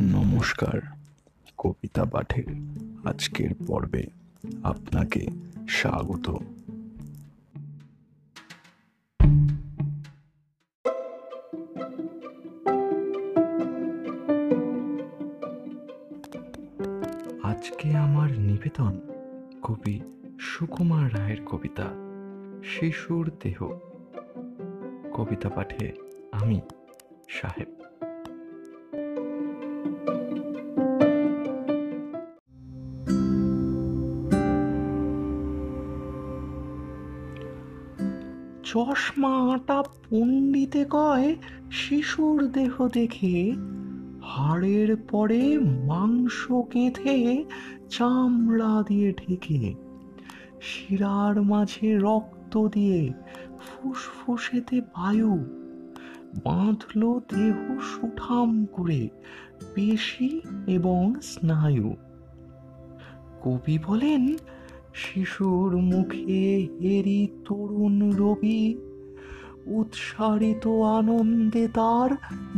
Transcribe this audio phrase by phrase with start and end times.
[0.00, 0.80] নমস্কার,
[1.58, 2.44] কবিতা পাঠের
[3.04, 4.06] আজকের পর্বে
[4.62, 5.26] আপনাকে
[5.68, 6.30] স্বাগত।
[17.42, 19.00] আজকে আমার নিবেদন
[19.62, 20.00] কবি
[20.40, 21.86] সুকুমার রায়ের কবিতা,
[22.64, 23.78] শিশুর দেহ।
[25.12, 25.92] কবিতা পাঠে
[26.32, 26.60] আমি
[27.28, 27.85] সাহেব।
[38.66, 41.36] চশমা আটা পণ্ডিতে কয়
[41.70, 43.52] শিশুর দেহ দেখে।
[44.22, 47.44] হাড়ের পরে মাংস কেঁথে
[47.90, 49.74] চামড়া দিয়ে ঢেকে।
[50.60, 53.12] শিরার মাঝে রক্ত দিয়ে
[53.60, 55.36] ফুসফুসেতে বায়ু।
[56.44, 59.08] বাঁধল দেহ সুঠাম করে
[59.74, 61.96] পেশি এবং স্নায়ু।
[63.42, 64.36] কবি বলেন
[64.96, 68.78] শিশুর মুখে হেরি তরুণ রবি,
[69.66, 72.10] উৎসারিত আনন্দে তার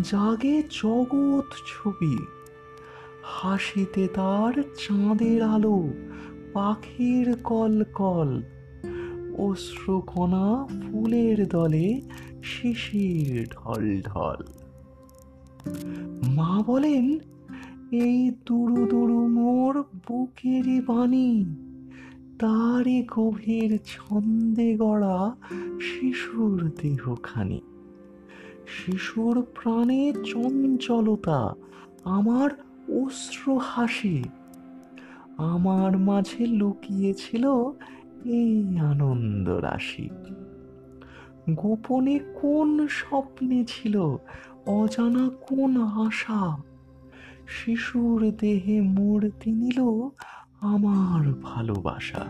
[0.03, 2.16] জাগে জগৎ ছবি।
[3.22, 5.78] হাসিতে তার চাঁদের আলো,
[6.53, 8.42] পাখির কলকল
[9.39, 12.00] অশ্রুকণা ফুলের দলে
[12.42, 14.41] শিশির ঢল ঢল।
[16.34, 17.19] মা বলেন,
[17.92, 21.44] এই দুরু দুরু মোর বুকেরই বাণী
[22.39, 25.36] তারই গভীর ছন্দে গড়া
[25.81, 27.61] শিশুর দেহখানি।
[28.67, 31.55] শিশুর প্রাণে চঞ্চলতা,
[32.05, 32.50] আমার
[33.05, 34.25] অশ্র হাসি।
[35.36, 37.50] আমার মাঝে লুকিয়েছিল
[38.25, 40.09] এই আনন্দ রাশি।
[41.50, 44.16] গোপনে কোন স্বপ্নে ছিল
[44.66, 46.62] অজানা কোন আশা?
[47.48, 50.09] শিশুর দেহে মূর্তি নিল
[50.60, 52.22] আমার ভালোবাসা।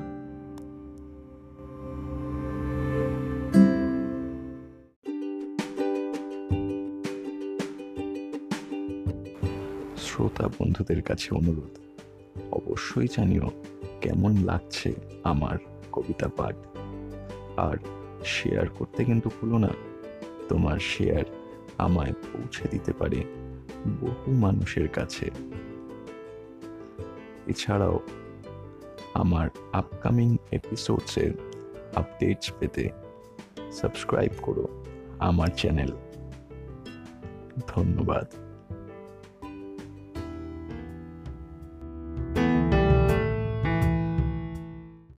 [9.97, 11.75] শ্রোতা বন্ধুদের কাছে অনুরোধ,
[12.53, 13.51] অবশ্যই জানিও
[14.01, 15.59] কেমন লাগছে আমার
[15.93, 16.57] কবিতা পাঠ।
[17.57, 17.77] আর
[18.25, 19.69] শেয়ার করতে কিন্তু ভুলো না,
[20.49, 21.25] তোমার শেয়ার
[21.79, 23.25] আমায় পৌঁছে দিতে পারে
[24.01, 25.31] বহু মানুষের কাছে।
[27.49, 27.97] এছাড়াও
[29.15, 31.33] আমার আপকামিং এপিসোডসের
[31.95, 32.85] আপডেটস পেতে
[33.73, 34.65] সাবস্ক্রাইব করো
[35.19, 35.93] আমার চ্যানেল
[37.67, 38.48] ধন্যবাদ।